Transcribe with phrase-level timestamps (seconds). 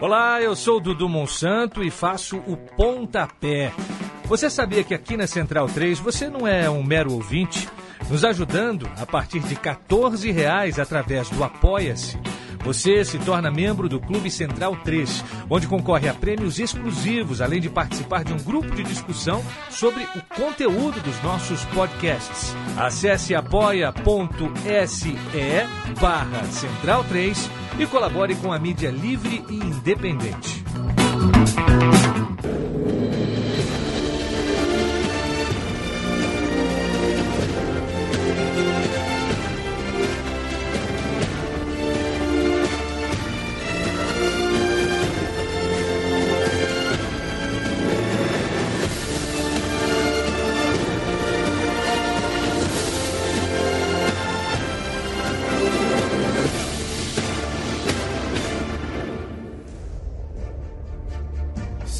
[0.00, 3.72] Olá, eu sou Dudu Monsanto e faço o Pontapé.
[4.24, 7.68] Você sabia que aqui na Central 3 você não é um mero ouvinte?
[8.10, 12.18] Nos ajudando a partir de 14 reais através do Apoia-se.
[12.64, 17.68] Você se torna membro do Clube Central 3, onde concorre a prêmios exclusivos, além de
[17.68, 22.54] participar de um grupo de discussão sobre o conteúdo dos nossos podcasts.
[22.76, 25.16] Acesse apoia.se
[26.00, 30.62] barra Central 3 e colabore com a mídia livre e independente.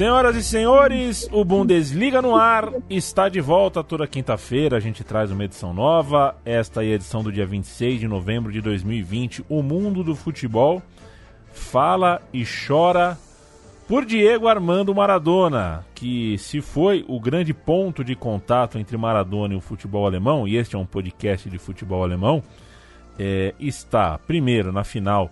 [0.02, 4.76] Senhoras e senhores, o Bundesliga no ar está de volta toda quinta-feira.
[4.76, 6.34] A gente traz uma edição nova.
[6.44, 9.44] Esta é a edição do dia 26 de novembro de 2020.
[9.48, 10.82] O mundo do futebol
[11.52, 13.16] fala e chora
[13.86, 19.56] por Diego Armando Maradona, que se foi o grande ponto de contato entre Maradona e
[19.56, 22.42] o futebol alemão, e este é um podcast de futebol alemão,
[23.16, 25.30] é, está primeiro na final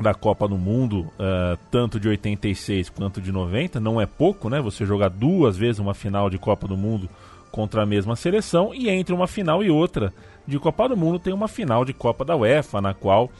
[0.00, 4.60] da Copa do Mundo, uh, tanto de 86 quanto de 90, não é pouco, né?
[4.60, 7.08] Você jogar duas vezes uma final de Copa do Mundo
[7.52, 10.12] contra a mesma seleção e entre uma final e outra
[10.46, 13.30] de Copa do Mundo tem uma final de Copa da UEFA, na qual,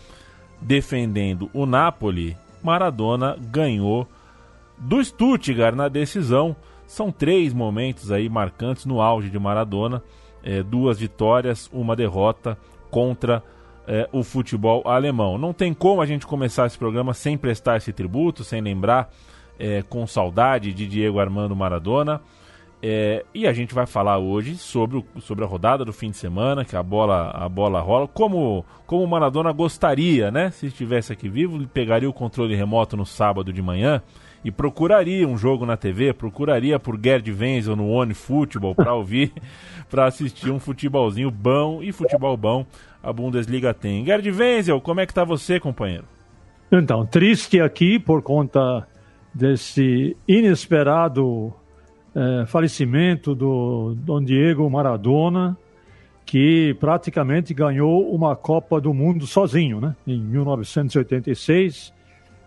[0.61, 4.07] defendendo o Napoli, Maradona ganhou
[4.77, 6.55] do Stuttgart na decisão.
[6.87, 10.03] São três momentos aí marcantes no auge de Maradona,
[10.43, 12.59] é, duas vitórias, uma derrota
[12.91, 13.43] contra
[13.87, 15.39] é, o futebol alemão.
[15.39, 19.11] Não tem como a gente começar esse programa sem prestar esse tributo, sem lembrar
[19.59, 22.21] é, com saudade de Diego Armando Maradona.
[22.83, 26.17] É, e a gente vai falar hoje sobre, o, sobre a rodada do fim de
[26.17, 28.09] semana, que a bola, a bola rola.
[28.09, 30.51] Como, como o Maradona gostaria, né?
[30.51, 34.03] Se estivesse aqui vivo, ele pegaria o controle remoto no sábado de manhã
[34.43, 39.33] e procuraria um jogo na TV, procuraria por Gerd Wenzel no One Football para ouvir,
[39.91, 42.65] para assistir um futebolzinho bom e futebol bom
[43.03, 44.05] a Bundesliga tem.
[44.05, 46.05] Gerd Wenzel, como é que tá você, companheiro?
[46.71, 48.87] Então, triste aqui por conta
[49.35, 51.53] desse inesperado
[52.15, 55.57] é, falecimento do Dom Diego Maradona,
[56.25, 59.97] que praticamente ganhou uma Copa do Mundo sozinho, né?
[60.07, 61.93] Em 1986,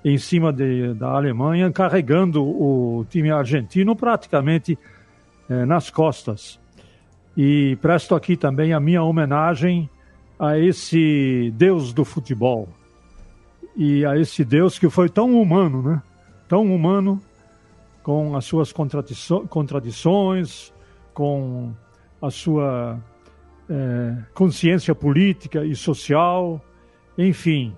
[0.05, 4.77] em cima de, da Alemanha, carregando o time argentino praticamente
[5.49, 6.59] é, nas costas.
[7.35, 9.89] E presto aqui também a minha homenagem
[10.43, 12.67] a esse Deus do futebol
[13.77, 16.03] e a esse Deus que foi tão humano, né?
[16.49, 17.21] Tão humano,
[18.03, 20.73] com as suas contradições,
[21.13, 21.71] com
[22.21, 22.99] a sua
[23.69, 26.61] é, consciência política e social,
[27.17, 27.73] enfim,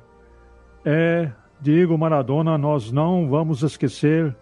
[0.84, 1.30] é
[1.62, 4.36] Diego Maradona, nós não vamos esquecer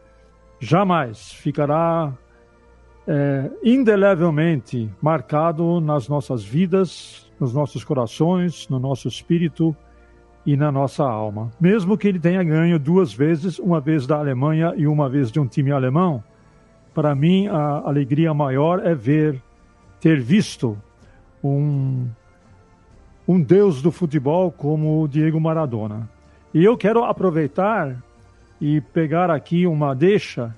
[0.62, 2.14] jamais, ficará
[3.06, 9.76] é, indelevelmente marcado nas nossas vidas, nos nossos corações, no nosso espírito
[10.46, 11.52] e na nossa alma.
[11.60, 15.42] Mesmo que ele tenha ganho duas vezes, uma vez da Alemanha e uma vez de
[15.42, 16.24] um time alemão,
[16.94, 19.42] para mim a alegria maior é ver,
[20.00, 20.78] ter visto
[21.44, 22.08] um,
[23.28, 26.10] um deus do futebol como o Diego Maradona.
[26.54, 28.02] E eu quero aproveitar
[28.62, 30.56] e pegar aqui uma deixa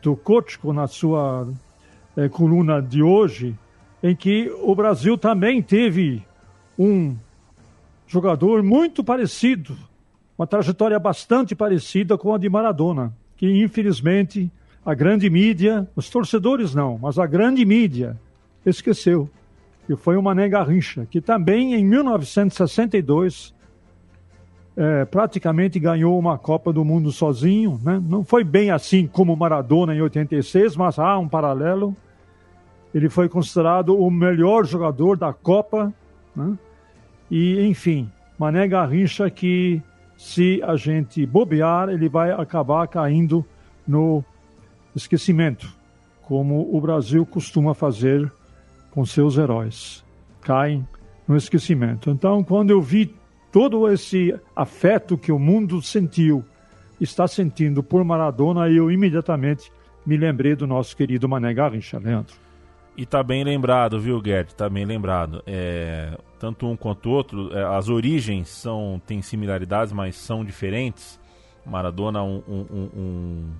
[0.00, 1.48] do Kotchko na sua
[2.16, 3.58] é, coluna de hoje,
[4.02, 6.24] em que o Brasil também teve
[6.78, 7.16] um
[8.06, 9.76] jogador muito parecido,
[10.36, 14.50] uma trajetória bastante parecida com a de Maradona, que infelizmente
[14.84, 18.18] a grande mídia, os torcedores não, mas a grande mídia
[18.66, 19.30] esqueceu.
[19.88, 23.54] E foi o Mané Garrincha, que também em 1962
[24.76, 27.80] é, praticamente ganhou uma Copa do Mundo sozinho.
[27.82, 28.02] Né?
[28.06, 31.96] Não foi bem assim como Maradona em 86, mas há um paralelo.
[32.94, 35.92] Ele foi considerado o melhor jogador da Copa.
[36.34, 36.58] Né?
[37.30, 39.82] E, enfim, Mané Garrincha que,
[40.16, 43.44] se a gente bobear, ele vai acabar caindo
[43.86, 44.24] no
[44.94, 45.72] esquecimento,
[46.22, 48.30] como o Brasil costuma fazer
[48.90, 50.04] com seus heróis.
[50.42, 50.86] Caem
[51.26, 52.10] no esquecimento.
[52.10, 53.14] Então, quando eu vi
[53.50, 56.44] todo esse afeto que o mundo sentiu,
[57.00, 59.72] está sentindo por Maradona, eu imediatamente
[60.04, 62.41] me lembrei do nosso querido Mané Garrincha, Leandro.
[62.94, 64.54] E tá bem lembrado, viu, Gerd?
[64.54, 65.42] Tá bem lembrado.
[65.46, 71.18] É, tanto um quanto o outro, é, as origens são têm similaridades, mas são diferentes.
[71.64, 73.50] Maradona, um, um, um,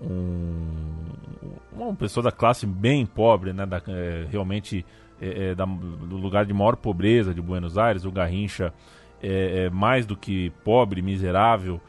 [0.00, 0.68] um
[1.72, 3.66] uma pessoa da classe bem pobre, né?
[3.66, 4.86] Da, é, realmente
[5.20, 8.04] é, é da, do lugar de maior pobreza de Buenos Aires.
[8.04, 8.72] O Garrincha
[9.20, 11.80] é, é mais do que pobre, miserável,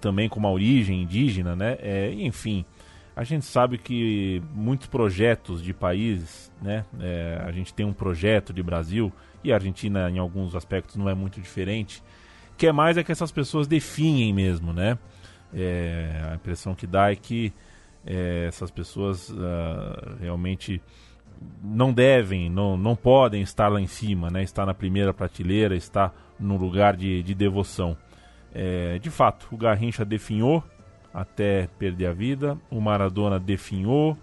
[0.00, 1.76] também com uma origem indígena, né?
[2.12, 2.64] enfim
[3.18, 6.84] a gente sabe que muitos projetos de países, né?
[7.00, 9.12] É, a gente tem um projeto de Brasil
[9.42, 12.00] e a Argentina, em alguns aspectos, não é muito diferente.
[12.56, 14.96] Que é mais é que essas pessoas definem mesmo, né?
[15.52, 17.52] É, a impressão que dá é que
[18.06, 20.80] é, essas pessoas uh, realmente
[21.60, 24.44] não devem, não, não podem estar lá em cima, né?
[24.44, 27.96] Estar na primeira prateleira, estar no lugar de, de devoção.
[28.54, 30.62] É, de fato, o Garrincha definhou
[31.20, 32.56] até perder a vida.
[32.70, 34.16] O Maradona definhou,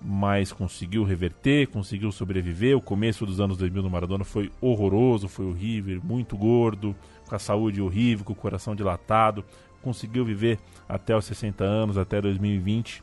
[0.00, 2.76] mas conseguiu reverter, conseguiu sobreviver.
[2.76, 6.94] O começo dos anos 2000 do Maradona foi horroroso, foi horrível, muito gordo,
[7.26, 9.44] com a saúde horrível, com o coração dilatado.
[9.80, 10.58] Conseguiu viver
[10.88, 13.02] até os 60 anos, até 2020.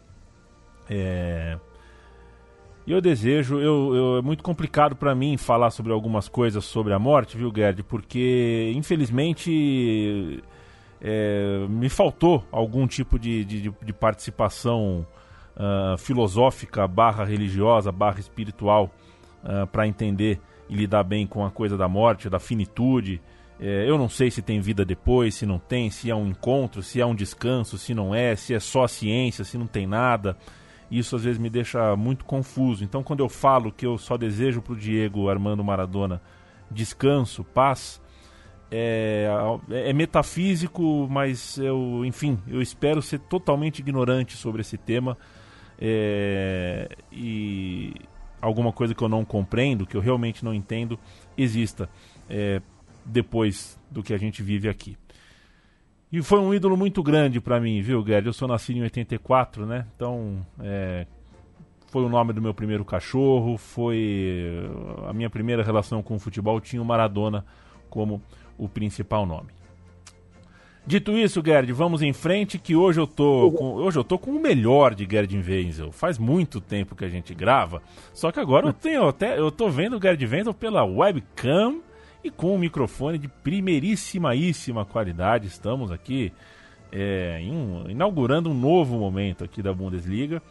[0.89, 1.57] É...
[2.85, 6.91] E eu desejo, eu, eu, é muito complicado para mim falar sobre algumas coisas sobre
[6.93, 7.83] a morte, viu, Gerd?
[7.83, 10.43] Porque infelizmente
[11.01, 15.05] é, me faltou algum tipo de, de, de participação
[15.55, 18.85] uh, filosófica, barra religiosa, barra espiritual,
[19.43, 20.39] uh, ah, para entender
[20.69, 23.21] e lidar bem com a coisa da morte, da finitude.
[23.59, 26.81] É, eu não sei se tem vida depois, se não tem, se é um encontro,
[26.81, 30.37] se é um descanso, se não é, se é só ciência, se não tem nada.
[30.89, 32.83] Isso às vezes me deixa muito confuso.
[32.83, 36.21] Então, quando eu falo que eu só desejo para o Diego Armando Maradona
[36.71, 38.00] descanso, paz,
[38.71, 39.27] é,
[39.69, 45.17] é, metafísico, mas eu, enfim, eu espero ser totalmente ignorante sobre esse tema
[45.77, 47.93] é, e
[48.41, 50.97] alguma coisa que eu não compreendo, que eu realmente não entendo,
[51.37, 51.89] exista
[52.29, 52.61] é,
[53.05, 54.97] depois do que a gente vive aqui.
[56.09, 58.27] E foi um ídolo muito grande para mim, viu, Gerd?
[58.27, 59.85] Eu sou nascido em 84, né?
[59.95, 61.05] Então, é,
[61.87, 64.49] foi o nome do meu primeiro cachorro, foi
[65.07, 67.45] a minha primeira relação com o futebol, tinha o Maradona
[67.89, 68.21] como
[68.61, 69.49] o principal nome.
[70.85, 74.31] Dito isso, Gerd, vamos em frente que hoje eu tô com, hoje eu tô com
[74.31, 75.91] o melhor de Gerd Wenzel.
[75.91, 77.81] Faz muito tempo que a gente grava,
[78.13, 81.81] só que agora eu tenho até eu tô vendo o Gerd Wenzel pela webcam
[82.23, 85.47] e com um microfone de primeiríssima qualidade.
[85.47, 86.31] Estamos aqui
[86.91, 90.41] é, um, inaugurando um novo momento aqui da Bundesliga.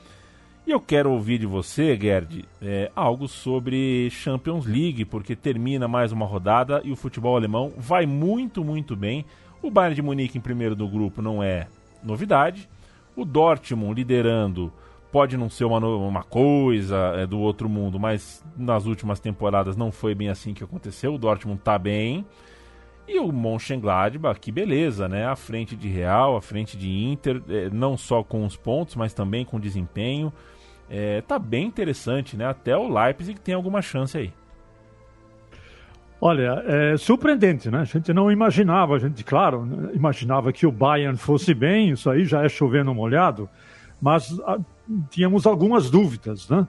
[0.71, 6.13] E eu quero ouvir de você, Gerd, é, algo sobre Champions League, porque termina mais
[6.13, 9.25] uma rodada e o futebol alemão vai muito, muito bem.
[9.61, 11.67] O Bayern de Munique em primeiro do grupo não é
[12.05, 12.69] novidade.
[13.17, 14.73] O Dortmund liderando
[15.11, 19.91] pode não ser uma, uma coisa é, do outro mundo, mas nas últimas temporadas não
[19.91, 21.15] foi bem assim que aconteceu.
[21.15, 22.25] O Dortmund está bem.
[23.09, 25.27] E o Mönchengladbach, que beleza, né?
[25.27, 29.13] À frente de Real, à frente de Inter, é, não só com os pontos, mas
[29.13, 30.33] também com desempenho.
[30.91, 32.45] É, tá bem interessante, né?
[32.45, 34.33] Até o Leipzig tem alguma chance aí.
[36.21, 37.79] Olha, é surpreendente, né?
[37.79, 42.25] A gente não imaginava, a gente, claro, imaginava que o Bayern fosse bem, isso aí
[42.25, 43.49] já é chovendo molhado,
[44.03, 44.59] mas a, ah,
[45.09, 46.67] tínhamos algumas dúvidas, né?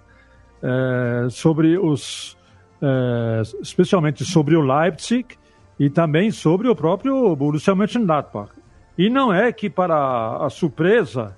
[0.64, 2.38] É, sobre os.
[2.82, 5.36] É, especialmente sobre o Leipzig
[5.80, 8.52] e também sobre o próprio Borussia Mönchengladbach.
[8.98, 11.36] E não é que, para a surpresa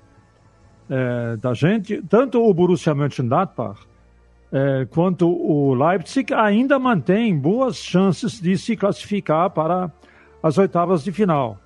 [0.90, 3.80] é, da gente, tanto o Borussia Mönchengladbach
[4.52, 9.92] é, quanto o Leipzig ainda mantém boas chances de se classificar para
[10.44, 11.58] as oitavas de final.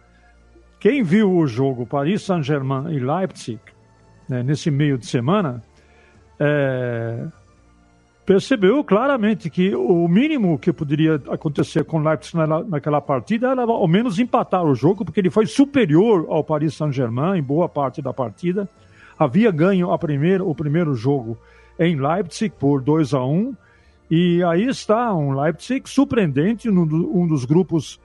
[0.80, 3.60] Quem viu o jogo Paris Saint-Germain e Leipzig
[4.30, 5.62] né, nesse meio de semana
[6.40, 7.28] é,
[8.26, 13.88] percebeu claramente que o mínimo que poderia acontecer com o Leipzig naquela partida era ao
[13.88, 18.14] menos empatar o jogo, porque ele foi superior ao Paris Saint-Germain em boa parte da
[18.14, 18.70] partida.
[19.18, 21.38] Havia ganho a primeiro, o primeiro jogo
[21.80, 23.56] em Leipzig por 2 a 1
[24.10, 28.00] e aí está um Leipzig surpreendente, um dos grupos,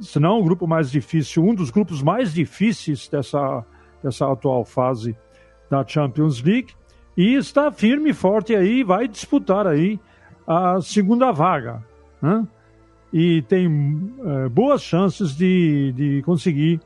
[0.00, 3.64] se não o grupo mais difícil, um dos grupos mais difíceis dessa,
[4.02, 5.16] dessa atual fase
[5.68, 6.72] da Champions League
[7.16, 10.00] e está firme e forte aí, vai disputar aí
[10.46, 11.82] a segunda vaga,
[12.20, 12.46] né?
[13.12, 16.80] E tem é, boas chances de, de conseguir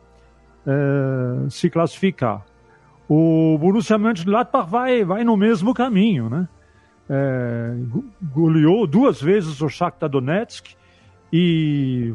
[0.66, 2.44] é, se classificar.
[3.08, 6.48] O Borussia Mönchengladbach vai, vai no mesmo caminho, né?
[7.08, 7.76] É,
[8.34, 10.74] goleou duas vezes o Shakhtar Donetsk
[11.32, 12.12] e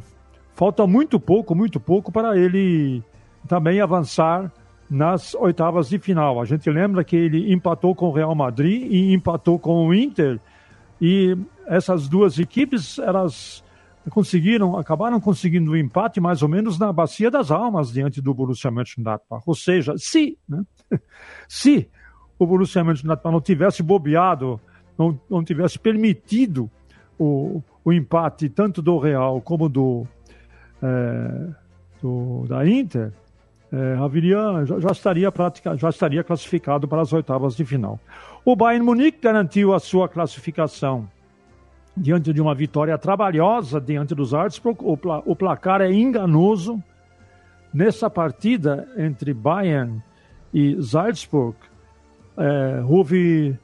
[0.54, 3.02] falta muito pouco, muito pouco para ele
[3.48, 4.52] também avançar
[4.90, 6.42] nas oitavas de final.
[6.42, 10.40] A gente lembra que ele empatou com o Real Madrid e empatou com o Inter.
[11.00, 13.64] E essas duas equipes, elas
[14.10, 18.72] conseguiram, acabaram conseguindo um empate mais ou menos na bacia das almas diante do Borussia
[18.72, 19.44] Mönchengladbach.
[19.46, 20.64] Ou seja, se, né,
[21.48, 21.90] se
[22.40, 24.60] o Borussia Mönchengladbach não tivesse bobeado,
[24.98, 26.70] não, não tivesse permitido
[27.20, 30.08] o, o empate tanto do Real como do,
[30.82, 31.48] é,
[32.02, 33.14] do da Inter,
[33.72, 38.00] é, haveria, já, já, estaria prática, já estaria classificado para as oitavas de final.
[38.44, 41.08] O Bayern Munique garantiu a sua classificação
[41.96, 44.80] diante de uma vitória trabalhosa diante dos Salzburg.
[44.82, 46.82] O, pla, o placar é enganoso.
[47.74, 50.04] Nessa partida entre Bayern
[50.54, 51.56] e Salzburg,
[52.38, 53.58] é, houve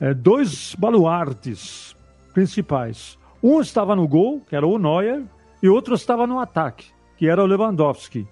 [0.00, 1.94] é, dois baluartes
[2.32, 3.18] principais.
[3.42, 5.22] Um estava no gol, que era o Neuer,
[5.62, 6.86] e outro estava no ataque,
[7.18, 8.26] que era o Lewandowski.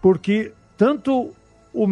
[0.00, 1.30] Porque tanto
[1.74, 1.86] o,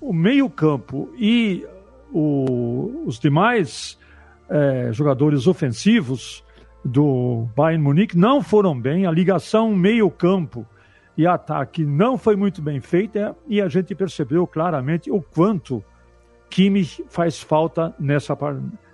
[0.00, 1.64] o meio-campo e
[2.12, 3.98] o, os demais
[4.50, 6.44] é, jogadores ofensivos
[6.84, 10.66] do Bayern Munique não foram bem, a ligação meio-campo
[11.16, 15.84] e ataque não foi muito bem feita e a gente percebeu claramente o quanto
[16.48, 18.36] Kimmich faz falta nessa,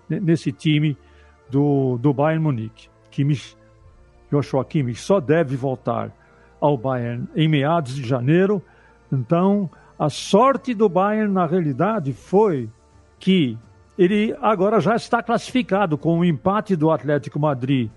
[0.08, 0.96] nesse time
[1.48, 2.88] do, do Bayern Munique.
[3.10, 3.56] Kimmich,
[4.30, 6.12] Joshua Kimmich só deve voltar
[6.60, 8.62] ao Bayern em meados de janeiro.
[9.10, 12.68] Então, a sorte do Bayern, na realidade, foi
[13.18, 13.56] que
[13.99, 17.91] ele agora já está classificado com o empate do Atlético Madrid,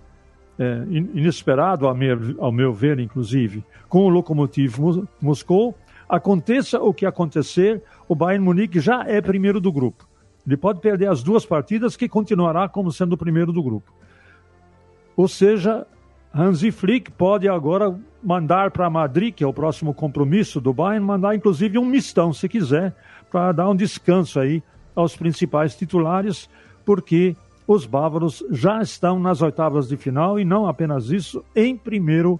[0.57, 4.77] é, inesperado, ao meu, ao meu ver, inclusive, com o Lokomotiv
[5.21, 5.75] Moscou.
[6.07, 10.07] Aconteça o que acontecer, o Bayern Munique já é primeiro do grupo.
[10.45, 13.93] Ele pode perder as duas partidas, que continuará como sendo o primeiro do grupo.
[15.15, 15.85] Ou seja,
[16.33, 21.35] Hansi Flick pode agora mandar para Madrid, que é o próximo compromisso do Bayern, mandar
[21.35, 22.95] inclusive um mistão, se quiser,
[23.29, 24.63] para dar um descanso aí
[24.99, 26.49] aos principais titulares,
[26.85, 27.35] porque
[27.67, 32.39] os bávaros já estão nas oitavas de final e não apenas isso, em primeiro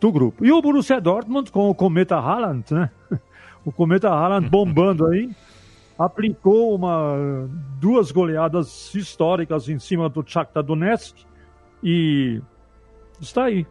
[0.00, 0.44] do grupo.
[0.44, 2.90] E o Borussia Dortmund com o Cometa Haaland, né?
[3.62, 5.30] O Cometa Haaland bombando aí,
[5.98, 7.46] aplicou uma,
[7.78, 11.14] duas goleadas históricas em cima do Shakhtar Donetsk
[11.82, 12.40] e
[13.20, 13.66] está aí.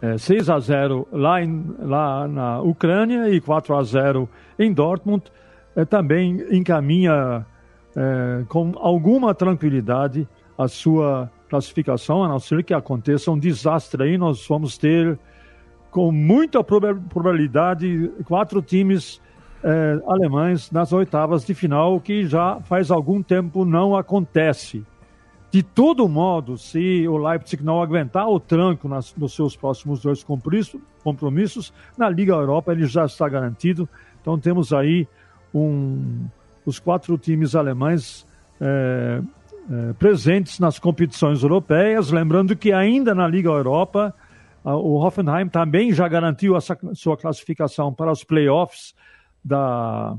[0.00, 4.26] É, 6 a 0 lá, em, lá na Ucrânia e 4 a 0
[4.58, 5.30] em Dortmund
[5.80, 7.46] é, também encaminha
[7.96, 14.18] é, com alguma tranquilidade a sua classificação, a não ser que aconteça um desastre aí,
[14.18, 15.18] nós vamos ter
[15.90, 19.20] com muita probabilidade quatro times
[19.64, 24.84] é, alemães nas oitavas de final, que já faz algum tempo não acontece.
[25.50, 30.24] De todo modo, se o Leipzig não aguentar o tranco nas, nos seus próximos dois
[31.02, 33.88] compromissos, na Liga Europa ele já está garantido.
[34.20, 35.08] Então temos aí
[35.54, 36.26] um,
[36.64, 38.26] os quatro times alemães
[38.60, 39.20] é,
[39.70, 42.10] é, presentes nas competições europeias.
[42.10, 44.14] Lembrando que ainda na Liga Europa,
[44.64, 46.54] a, o Hoffenheim também já garantiu
[46.94, 48.94] sua classificação para os playoffs
[49.44, 50.16] da,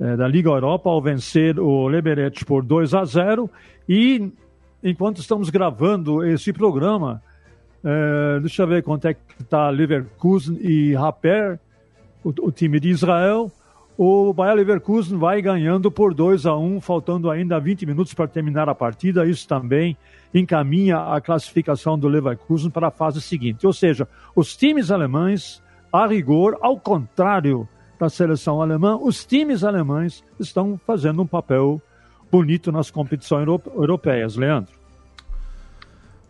[0.00, 3.50] é, da Liga Europa ao vencer o Liberec por 2 a 0.
[3.88, 4.32] E
[4.82, 7.22] enquanto estamos gravando esse programa,
[7.84, 11.58] é, deixa eu ver quanto é que está Leverkusen e Rapper,
[12.24, 13.50] o, o time de Israel
[13.96, 18.68] o Bayer Leverkusen vai ganhando por 2 a 1 faltando ainda 20 minutos para terminar
[18.68, 19.26] a partida.
[19.26, 19.96] Isso também
[20.34, 23.66] encaminha a classificação do Leverkusen para a fase seguinte.
[23.66, 27.68] Ou seja, os times alemães, a rigor, ao contrário
[27.98, 31.80] da seleção alemã, os times alemães estão fazendo um papel
[32.30, 34.36] bonito nas competições europeias.
[34.36, 34.81] Leandro.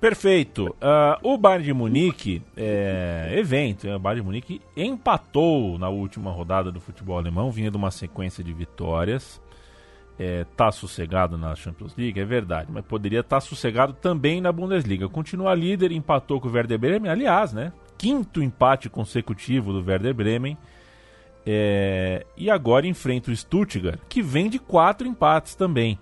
[0.02, 0.74] Perfeito.
[0.80, 6.72] Uh, o Bayern de Munique, é, evento, o Bayern de Munique empatou na última rodada
[6.72, 9.40] do futebol alemão, vinha de uma sequência de vitórias.
[10.18, 14.50] É, tá sossegado na Champions League, é verdade, mas poderia estar tá sossegado também na
[14.50, 15.08] Bundesliga.
[15.08, 17.72] Continua líder, empatou com o Werder Bremen, aliás, né?
[17.96, 20.58] Quinto empate consecutivo do Werder Bremen.
[21.46, 25.96] É, e agora enfrenta o Stuttgart, que vem de quatro empates também.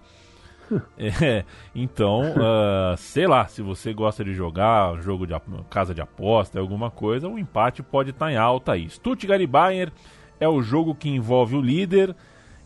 [0.96, 5.34] É, então, uh, sei lá, se você gosta de jogar jogo de
[5.68, 8.88] casa de aposta, alguma coisa, o empate pode estar tá em alta aí.
[8.88, 9.92] Stuttgart e Bayern
[10.38, 12.14] é o jogo que envolve o líder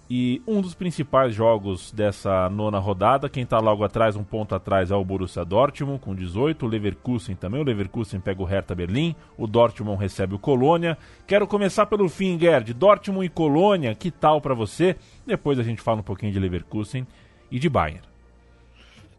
[0.09, 3.29] e um dos principais jogos dessa nona rodada.
[3.29, 7.35] Quem está logo atrás, um ponto atrás, é o Borussia Dortmund com 18, o Leverkusen
[7.35, 7.61] também.
[7.61, 10.99] O Leverkusen pega o Hertha Berlim, o Dortmund recebe o Colônia.
[11.27, 12.75] Quero começar pelo fim, Gerd.
[12.75, 14.97] Dortmund e Colônia, que tal para você?
[15.27, 17.07] Depois a gente fala um pouquinho de Leverkusen
[17.51, 18.03] e de Bayern.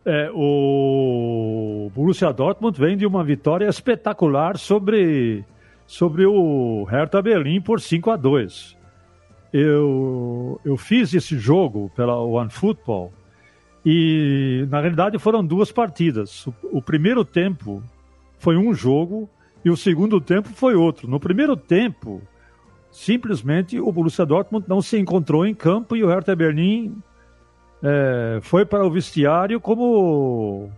[0.05, 5.43] É, o Borussia Dortmund vem de uma vitória espetacular sobre,
[5.87, 8.77] sobre o Hertha Berlim por 5 a 2.
[9.51, 13.11] Eu, eu fiz esse jogo pela One Football
[13.83, 16.45] e, na realidade, foram duas partidas.
[16.45, 17.81] O, o primeiro tempo
[18.37, 19.27] foi um jogo
[19.63, 21.07] e o segundo tempo foi outro.
[21.07, 22.21] No primeiro tempo,
[22.91, 26.95] simplesmente o Borussia Dortmund não se encontrou em campo e o Hertha Berlim
[27.83, 30.69] é, foi para o vestiário como,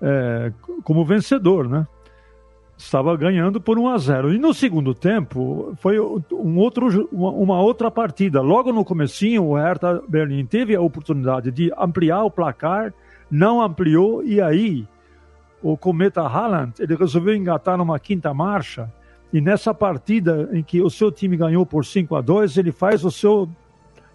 [0.00, 0.52] é,
[0.84, 1.86] como vencedor, né?
[2.76, 4.32] Estava ganhando por 1 a 0.
[4.32, 8.40] E no segundo tempo foi um outro, uma, uma outra partida.
[8.40, 12.94] Logo no comecinho, o Hertha Berlim teve a oportunidade de ampliar o placar,
[13.28, 14.86] não ampliou e aí
[15.62, 18.92] o cometa Haaland ele resolveu engatar numa quinta marcha
[19.32, 23.04] e nessa partida em que o seu time ganhou por 5 a 2 ele faz
[23.04, 23.48] o seu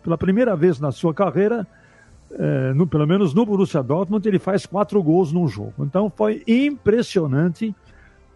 [0.02, 1.68] pela primeira vez na sua carreira
[2.38, 5.74] é, no, pelo menos no Borussia Dortmund, ele faz quatro gols num jogo.
[5.80, 7.76] Então foi impressionante,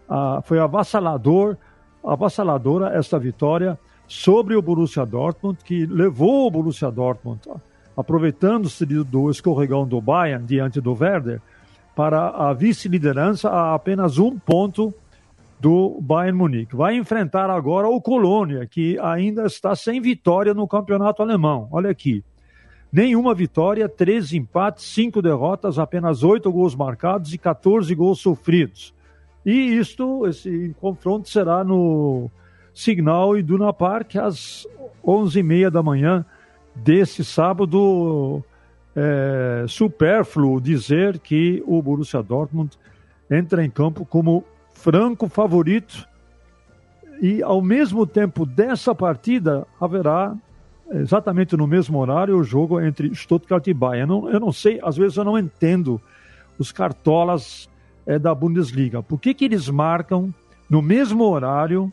[0.08, 1.58] ah, foi avassalador,
[2.04, 3.78] avassaladora esta vitória
[4.08, 7.42] sobre o Borussia Dortmund, que levou o Borussia Dortmund,
[7.96, 11.42] aproveitando-se do escorregão do Bayern diante do Werder,
[11.96, 14.94] para a vice-liderança a apenas um ponto
[15.60, 16.76] do Bayern Munique.
[16.76, 21.68] Vai enfrentar agora o Colônia, que ainda está sem vitória no campeonato alemão.
[21.72, 22.24] Olha aqui.
[22.92, 28.94] Nenhuma vitória, 13 empates, 5 derrotas, apenas 8 gols marcados e 14 gols sofridos.
[29.46, 32.30] E isto, esse confronto será no
[32.74, 34.68] Signal Iduna Park às
[35.06, 36.26] 11h30 da manhã
[36.76, 38.44] desse sábado.
[39.00, 42.78] É, supérfluo dizer que o Borussia Dortmund
[43.30, 46.08] entra em campo como franco favorito
[47.22, 50.36] e ao mesmo tempo dessa partida haverá
[50.92, 54.12] exatamente no mesmo horário o jogo entre Stuttgart e Bayern.
[54.12, 56.02] Eu não, eu não sei, às vezes eu não entendo
[56.58, 57.70] os cartolas
[58.06, 59.04] é, da Bundesliga.
[59.04, 60.34] Por que, que eles marcam
[60.70, 61.92] no mesmo horário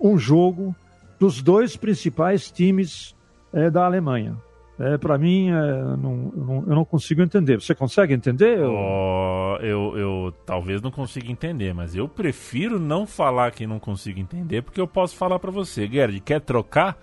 [0.00, 0.74] um jogo
[1.18, 3.14] dos dois principais times
[3.52, 4.36] é, da Alemanha?
[4.80, 5.52] É, para mim, é,
[5.96, 7.60] não, não, eu não consigo entender.
[7.60, 8.60] Você consegue entender?
[8.60, 14.20] Oh, eu, eu talvez não consiga entender, mas eu prefiro não falar que não consigo
[14.20, 16.96] entender, porque eu posso falar para você, Gerd, quer trocar?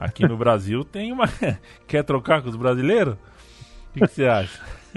[0.00, 1.26] Aqui no Brasil tem uma.
[1.86, 3.14] Quer trocar com os brasileiros?
[3.14, 4.58] O que, que você acha?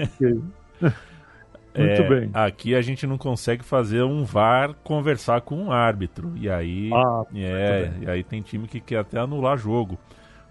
[1.76, 2.30] Muito é, bem.
[2.32, 6.32] Aqui a gente não consegue fazer um VAR conversar com um árbitro.
[6.36, 9.98] E aí, ah, é, e aí tem time que quer até anular jogo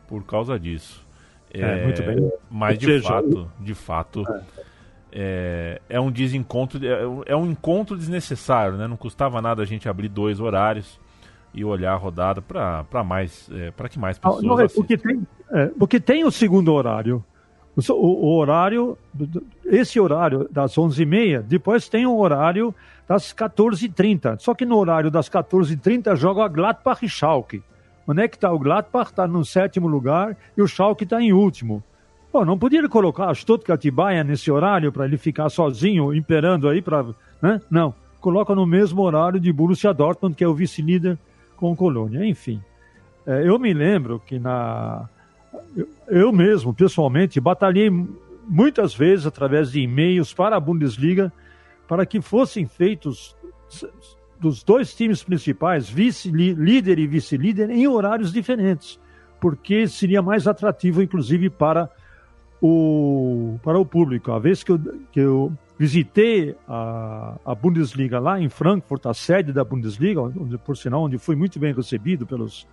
[0.08, 1.04] por causa disso.
[1.52, 2.32] É, é muito bem.
[2.52, 4.24] Mas de fato, de fato,
[5.12, 8.86] é, é um desencontro, é, é um encontro desnecessário, né?
[8.86, 11.00] Não custava nada a gente abrir dois horários
[11.54, 15.22] e olhar a rodada para mais é, para que mais pessoas não, é, porque tem
[15.52, 17.24] é, porque tem o segundo horário.
[17.76, 18.96] O, o, horário
[19.66, 22.74] esse horário das 11h30 depois tem o horário
[23.08, 27.63] das 14h30 só que no horário das 14h30 joga Gladbach e Schalke.
[28.08, 31.34] Onde é que está o Gladbach está no sétimo lugar e o Schalke está em
[31.34, 31.84] último.
[32.32, 36.68] Pô, não podia colocar a Stuttgart e Bayern nesse horário para ele ficar sozinho imperando
[36.68, 37.06] aí para
[37.42, 37.62] né?
[37.70, 37.94] não.
[38.20, 41.18] Coloca no mesmo horário de Borussia Dortmund que é o vice-líder
[41.56, 42.26] com Colônia.
[42.26, 42.62] Enfim,
[43.26, 45.08] é, eu me lembro que na.
[45.76, 47.89] Eu, eu mesmo, pessoalmente, batalhei
[48.48, 51.32] muitas vezes através de e-mails para a Bundesliga
[51.88, 53.36] para que fossem feitos
[54.39, 59.00] dos dois times principais, vice-líder e vice-líder, em horários diferentes,
[59.39, 61.89] porque seria mais atrativo, inclusive, para
[62.62, 64.32] o, para o público.
[64.32, 64.80] A vez que eu,
[65.12, 70.78] que eu visitei a, a Bundesliga lá em Frankfurt, a sede da Bundesliga, onde, por
[70.78, 72.68] sinal, onde fui muito bem recebido pelos,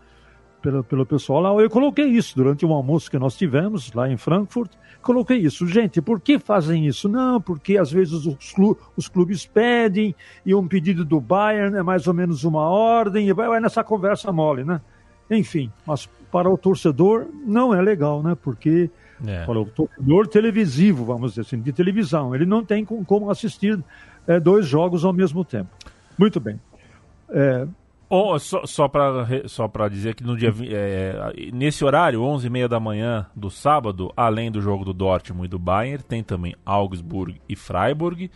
[0.60, 1.62] pelo, pelo pessoal lá.
[1.62, 4.70] Eu coloquei isso durante um almoço que nós tivemos lá em Frankfurt.
[5.02, 5.66] Coloquei isso.
[5.66, 7.08] Gente, por que fazem isso?
[7.08, 8.36] Não, porque às vezes os,
[8.96, 13.32] os clubes pedem e um pedido do Bayern é mais ou menos uma ordem e
[13.32, 14.80] vai, vai nessa conversa mole, né?
[15.30, 18.36] Enfim, mas para o torcedor não é legal, né?
[18.40, 18.90] Porque
[19.26, 19.44] é.
[19.48, 22.34] O torcedor televisivo, vamos dizer assim, de televisão.
[22.34, 23.78] Ele não tem como assistir
[24.26, 25.70] é, dois jogos ao mesmo tempo.
[26.18, 26.60] Muito bem.
[27.30, 27.66] É...
[28.12, 33.26] Oh, só só para só dizer que no dia é, nesse horário, 11h30 da manhã
[33.36, 38.28] do sábado, além do jogo do Dortmund e do Bayern, tem também Augsburg e Freiburg.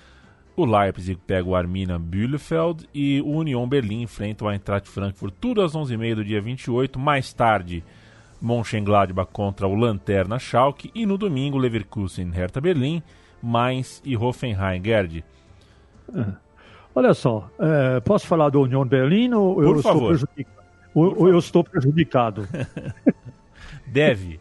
[0.57, 5.61] O Leipzig pega o Arminia Bielefeld e o Union Berlim enfrenta o Eintracht Frankfurt, tudo
[5.61, 6.97] às 11h30 do dia 28.
[6.97, 7.83] Mais tarde,
[8.45, 13.03] Mönchengladbach contra o Lanterna Schalke e no domingo Leverkusen, Hertha Berlim,
[13.43, 14.83] Mainz e Hoffenheim.
[14.83, 15.25] Gerd.
[16.15, 16.25] É.
[16.95, 20.15] Olha só, é, posso falar do Union Berlim ou Por eu favor.
[20.15, 20.65] estou prejudicado?
[20.95, 22.49] Ou, ou eu estou prejudicado?
[23.87, 24.39] Deve.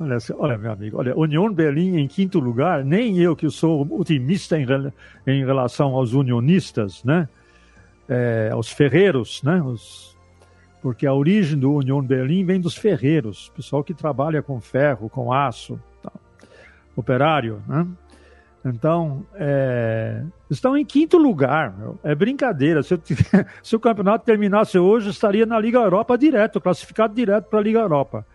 [0.00, 4.58] Olha, olha, meu amigo, olha, Union Berlim em quinto lugar, nem eu que sou otimista
[4.58, 4.66] em,
[5.26, 7.28] em relação aos unionistas, né?
[8.10, 9.62] é, os ferreiros, né?
[9.62, 10.09] Os,
[10.80, 15.32] porque a origem do Union Berlim vem dos ferreiros, pessoal que trabalha com ferro, com
[15.32, 15.78] aço,
[16.96, 17.86] operário, né?
[18.64, 21.74] Então, é, estão em quinto lugar.
[21.76, 21.98] Meu.
[22.02, 22.82] É brincadeira.
[22.82, 23.00] Se, eu,
[23.62, 27.78] se, o campeonato terminasse hoje, estaria na Liga Europa direto, classificado direto para a Liga
[27.78, 28.26] Europa.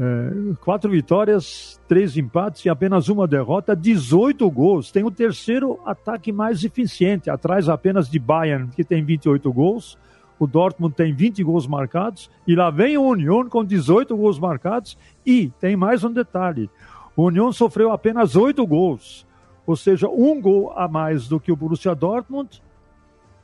[0.00, 4.90] É, quatro vitórias, três empates e apenas uma derrota, 18 gols.
[4.90, 9.98] Tem o terceiro ataque mais eficiente, atrás apenas de Bayern, que tem 28 gols.
[10.42, 12.30] O Dortmund tem 20 gols marcados.
[12.46, 14.98] E lá vem o Union com 18 gols marcados.
[15.24, 16.70] E tem mais um detalhe:
[17.16, 19.26] o Union sofreu apenas 8 gols
[19.66, 22.62] ou seja, um gol a mais do que o Borussia Dortmund,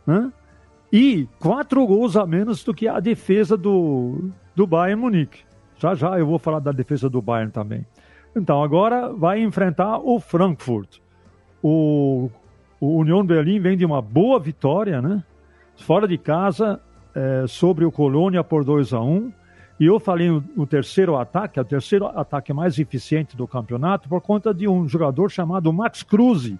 [0.06, 0.32] né?
[0.92, 5.40] e quatro gols a menos do que a defesa do, do Bayern Munique.
[5.76, 7.87] Já já eu vou falar da defesa do Bayern também.
[8.34, 10.98] Então, agora vai enfrentar o Frankfurt.
[11.62, 12.30] O,
[12.80, 15.22] o Union Berlim vem de uma boa vitória, né?
[15.76, 16.80] Fora de casa,
[17.18, 19.33] é, sobre o Colônia por 2 a 1 um.
[19.81, 24.20] E eu falei o terceiro ataque, é o terceiro ataque mais eficiente do campeonato, por
[24.20, 26.59] conta de um jogador chamado Max Kruse,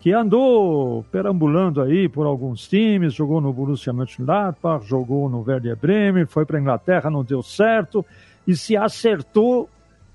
[0.00, 6.24] que andou perambulando aí por alguns times, jogou no Borussia Mönchengladbach, jogou no Werder Bremen,
[6.24, 8.04] foi para a Inglaterra, não deu certo,
[8.46, 9.68] e se acertou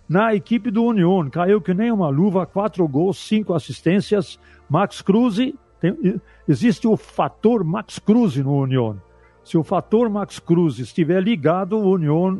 [0.10, 1.30] na equipe do Union.
[1.30, 4.40] Caiu que nem uma luva, quatro gols, cinco assistências.
[4.68, 5.04] Max
[5.80, 8.96] tem, existe o fator Max Kruse no Union
[9.44, 12.40] se o fator Max Cruz estiver ligado, o Union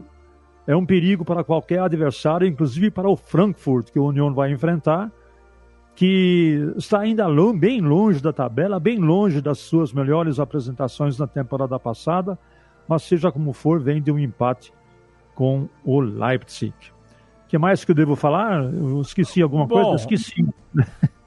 [0.68, 5.12] é um perigo para qualquer adversário, inclusive para o Frankfurt, que o Union vai enfrentar,
[5.96, 11.78] que está ainda bem longe da tabela, bem longe das suas melhores apresentações na temporada
[11.80, 12.38] passada,
[12.88, 14.72] mas seja como for, vem de um empate
[15.36, 16.74] com o Leipzig.
[17.46, 18.64] O que mais que eu devo falar?
[18.64, 19.96] Eu esqueci alguma Bom, coisa?
[19.96, 20.46] Esqueci.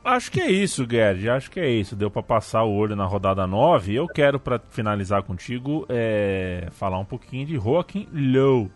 [0.05, 1.29] Acho que é isso, Gerd.
[1.29, 1.97] Acho que é isso.
[1.97, 3.95] Deu para passar o olho na rodada 9.
[3.95, 6.69] Eu quero, para finalizar contigo, é...
[6.73, 8.71] falar um pouquinho de Joachim Low.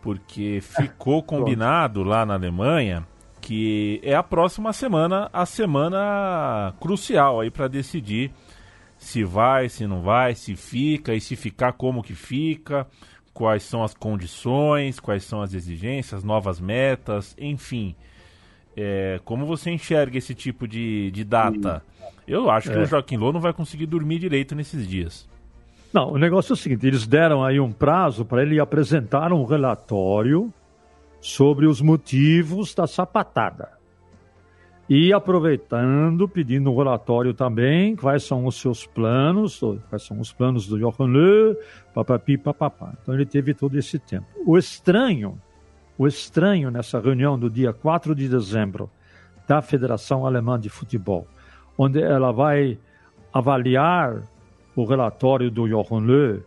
[0.00, 3.06] Porque ficou combinado lá na Alemanha
[3.40, 8.30] que é a próxima semana, a semana crucial aí para decidir
[8.98, 12.86] se vai, se não vai, se fica e se ficar, como que fica,
[13.32, 17.96] quais são as condições, quais são as exigências, novas metas, enfim.
[18.82, 21.82] É, como você enxerga esse tipo de, de data?
[22.26, 22.80] Eu acho que é.
[22.80, 25.28] o Joaquim Lô não vai conseguir dormir direito nesses dias.
[25.92, 29.44] Não, o negócio é o seguinte: eles deram aí um prazo para ele apresentar um
[29.44, 30.50] relatório
[31.20, 33.78] sobre os motivos da sapatada.
[34.88, 40.66] E aproveitando, pedindo um relatório também, quais são os seus planos, quais são os planos
[40.66, 41.54] do Johan Lö,
[41.94, 42.94] papapi, papapá.
[43.02, 44.26] Então ele teve todo esse tempo.
[44.46, 45.38] O estranho
[46.00, 48.88] o estranho nessa reunião do dia 4 de dezembro
[49.46, 51.26] da Federação Alemã de Futebol,
[51.76, 52.78] onde ela vai
[53.30, 54.22] avaliar
[54.74, 56.40] o relatório do Jochen Löw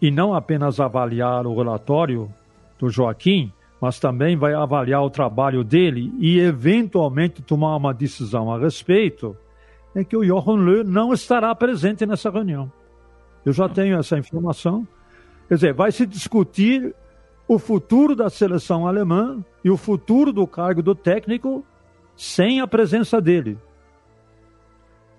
[0.00, 2.32] e não apenas avaliar o relatório
[2.78, 8.58] do Joaquim, mas também vai avaliar o trabalho dele e eventualmente tomar uma decisão a
[8.58, 9.36] respeito,
[9.94, 12.72] é que o Jochen Löw não estará presente nessa reunião.
[13.44, 14.88] Eu já tenho essa informação.
[15.48, 16.94] Quer dizer, vai se discutir
[17.48, 21.64] o futuro da seleção alemã e o futuro do cargo do técnico
[22.16, 23.58] sem a presença dele.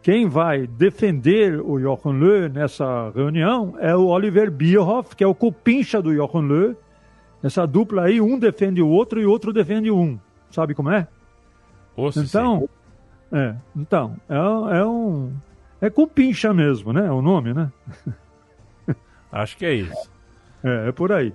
[0.01, 5.35] Quem vai defender o Jochen Löw nessa reunião é o Oliver Bierhoff, que é o
[5.35, 6.75] cupincha do Jochen Löw.
[7.43, 10.17] Essa dupla aí, um defende o outro e o outro defende um.
[10.49, 11.07] Sabe como é?
[11.95, 12.69] Ouça então,
[13.31, 15.33] é, então é, é um
[15.81, 17.07] é cupincha mesmo, né?
[17.07, 17.71] É o nome, né?
[19.31, 20.09] Acho que é isso.
[20.63, 21.33] É, é por aí.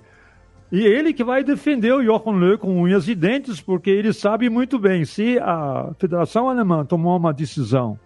[0.72, 4.48] E ele que vai defender o Jochen Löw com unhas e dentes, porque ele sabe
[4.48, 8.00] muito bem, se a Federação Alemã tomar uma decisão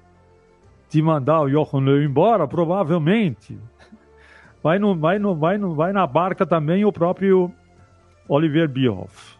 [0.91, 3.57] de mandar o Jochen Löw embora, provavelmente
[4.61, 7.53] vai, no, vai, no, vai, no, vai na barca também o próprio
[8.29, 9.37] Oliver Bierhoff.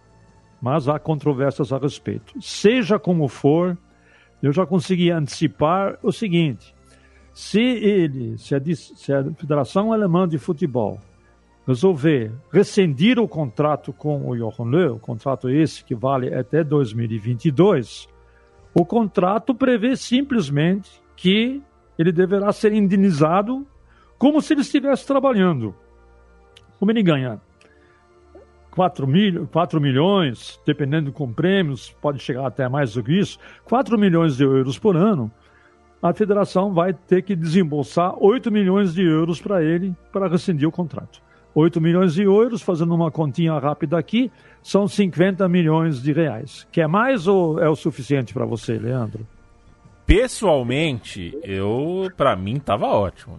[0.63, 2.41] Mas há controvérsias a respeito.
[2.41, 3.77] Seja como for,
[4.41, 6.73] eu já consegui antecipar o seguinte:
[7.35, 11.01] se ele, se a, se a Federação Alemã de Futebol
[11.67, 18.09] resolver rescindir o contrato com o Jochen Löw, o contrato esse que vale até 2022,
[18.73, 21.63] o contrato prevê simplesmente que
[21.99, 23.67] ele deverá ser indenizado
[24.19, 25.75] como se ele estivesse trabalhando.
[26.79, 27.41] Como ele ganha
[28.71, 33.99] 4, mil, 4 milhões, dependendo com prêmios, pode chegar até mais do que isso, 4
[33.99, 35.33] milhões de euros por ano,
[36.03, 40.73] a federação vai ter que desembolsar 8 milhões de euros para ele para rescindir o
[40.73, 41.26] contrato.
[41.57, 44.31] 8 milhões de euros, fazendo uma continha rápida aqui,
[44.63, 46.69] são 50 milhões de reais.
[46.71, 49.27] Quer mais ou é o suficiente para você, Leandro?
[50.05, 53.39] Pessoalmente, eu para mim tava ótimo.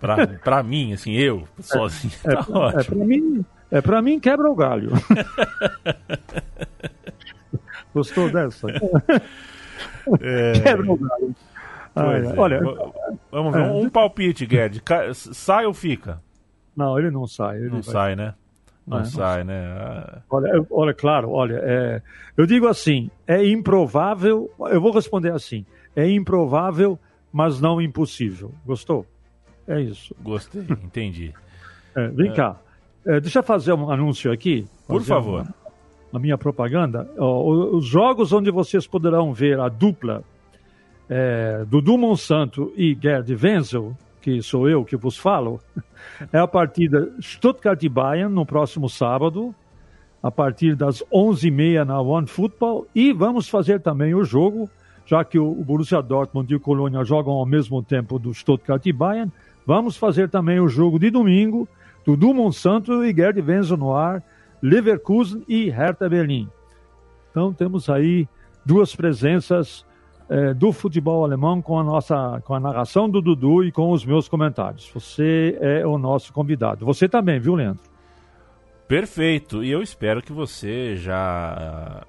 [0.00, 2.80] pra, pra mim, assim, eu, sozinho, é, tá é, ótimo.
[2.80, 4.92] É pra, mim, é mim quebra o galho.
[7.92, 8.66] Gostou dessa?
[10.22, 10.52] É...
[10.60, 11.36] Quebra o galho.
[11.94, 12.38] Olha, é.
[12.38, 12.60] olha,
[13.30, 13.70] vamos ver, é.
[13.70, 14.80] um palpite, Guedes.
[15.14, 16.24] Sai ou fica?
[16.76, 17.56] Não, ele não sai.
[17.56, 17.92] Ele não vai...
[17.92, 18.34] sai, né?
[18.86, 20.22] Não, é, sai, não né?
[20.30, 22.02] Olha, olha, claro, olha, é,
[22.36, 26.96] eu digo assim, é improvável, eu vou responder assim, é improvável,
[27.32, 28.52] mas não impossível.
[28.64, 29.04] Gostou?
[29.66, 30.14] É isso.
[30.22, 31.34] Gostei, entendi.
[31.96, 32.32] É, vem é.
[32.32, 32.56] cá,
[33.04, 34.64] é, deixa eu fazer um anúncio aqui.
[34.86, 35.40] Por favor.
[35.40, 35.54] Uma,
[36.12, 37.10] a minha propaganda.
[37.18, 40.22] os jogos onde vocês poderão ver a dupla
[41.08, 45.60] é, Dudu Monsanto e Gerd Wenzel, que sou eu que vos falo,
[46.32, 49.54] é a partida Stuttgart e Bayern no próximo sábado,
[50.20, 52.88] a partir das 11h30 na One Football.
[52.92, 54.68] E vamos fazer também o jogo,
[55.06, 58.92] já que o Borussia Dortmund e o Colônia jogam ao mesmo tempo do Stuttgart e
[58.92, 59.30] Bayern,
[59.64, 61.68] vamos fazer também o jogo de domingo,
[62.04, 64.20] Dudu Monsanto e Gerd Wenzel no ar,
[64.60, 66.48] Leverkusen e Hertha Berlim.
[67.30, 68.26] Então temos aí
[68.64, 69.86] duas presenças
[70.28, 74.04] é, do futebol alemão com a nossa com a narração do Dudu e com os
[74.04, 74.90] meus comentários.
[74.92, 76.84] Você é o nosso convidado.
[76.84, 77.82] Você também, viu, Leandro?
[78.88, 79.64] Perfeito.
[79.64, 82.02] E eu espero que você já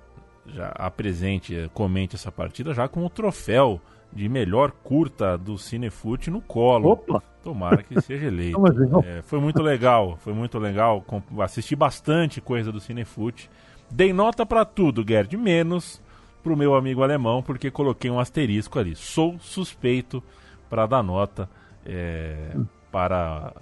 [0.48, 3.82] já apresente, comente essa partida já com o troféu
[4.14, 6.92] de melhor curta do Cinefute no colo.
[6.92, 7.22] Opa!
[7.44, 8.60] Tomara que seja eleito.
[9.06, 11.04] é, foi muito legal, foi muito legal.
[11.40, 13.50] Assisti bastante coisa do Cinefute.
[13.90, 16.02] Dei nota para tudo, Gerd, menos
[16.48, 18.96] pro meu amigo alemão, porque coloquei um asterisco ali.
[18.96, 20.24] Sou suspeito
[20.70, 21.50] para dar nota
[21.86, 22.56] é,
[22.90, 23.54] para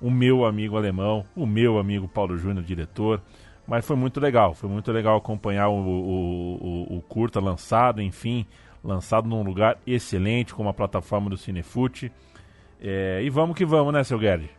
[0.00, 3.22] o meu amigo alemão, o meu amigo Paulo Júnior, diretor.
[3.68, 8.44] Mas foi muito legal, foi muito legal acompanhar o, o, o, o curta lançado, enfim,
[8.82, 12.10] lançado num lugar excelente, como a plataforma do Cinefute.
[12.80, 14.50] É, e vamos que vamos, né, seu Gerd?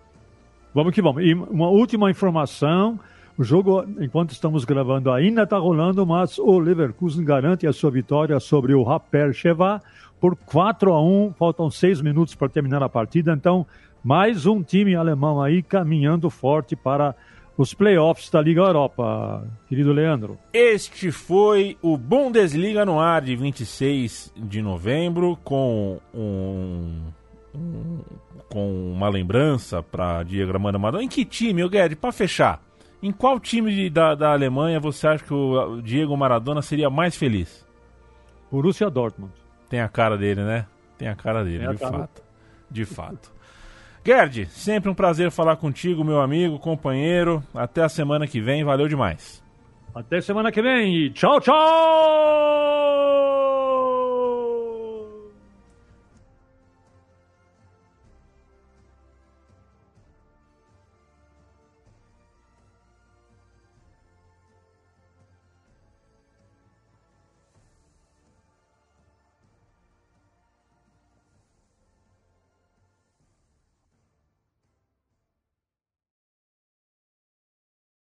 [0.73, 1.21] Vamos que vamos.
[1.25, 2.97] E uma última informação
[3.37, 8.39] o jogo, enquanto estamos gravando, ainda está rolando, mas o Leverkusen garante a sua vitória
[8.39, 9.81] sobre o Rapper Sheva
[10.21, 11.33] por 4 a 1.
[11.37, 13.65] Faltam seis minutos para terminar a partida, então
[14.03, 17.13] mais um time alemão aí caminhando forte para
[17.57, 20.37] os playoffs da Liga Europa, querido Leandro.
[20.53, 27.01] Este foi o Bundesliga no ar de 26 de novembro, com um,
[28.49, 31.03] com uma lembrança para Diego Armando Maradona.
[31.03, 32.61] Em que time, Guedes, para fechar?
[33.05, 37.15] Em qual time de, da, da Alemanha você acha que o Diego Maradona seria mais
[37.15, 37.63] feliz?
[38.51, 39.31] Borussia Dortmund.
[39.69, 40.65] Tem a cara dele, né?
[40.97, 41.99] Tem a cara dele, de cara.
[41.99, 42.23] fato.
[42.67, 43.31] De fato.
[44.03, 47.43] Gerd, sempre um prazer falar contigo, meu amigo, companheiro.
[47.53, 49.43] Até a semana que vem, valeu demais.
[49.93, 53.04] Até semana que vem e tchau, tchau!